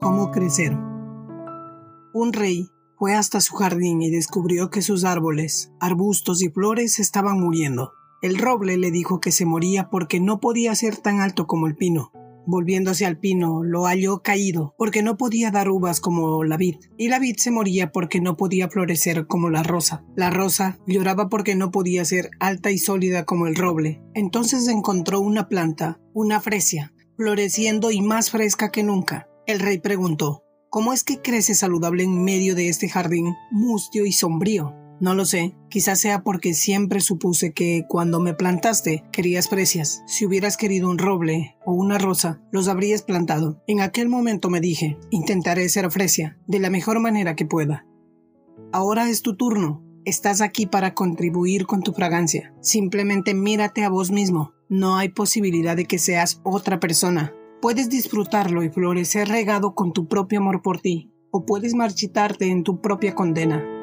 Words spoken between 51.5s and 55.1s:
con tu fragancia. Simplemente mírate a vos mismo. No hay